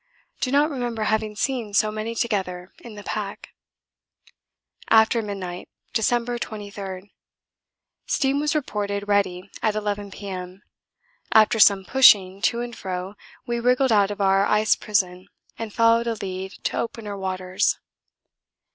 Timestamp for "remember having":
0.71-1.35